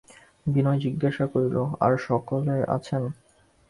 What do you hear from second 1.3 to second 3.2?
করিল, আর-সকলে আছেন?